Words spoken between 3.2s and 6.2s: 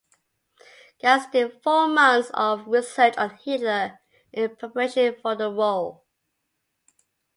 Hitler in preparation for the role.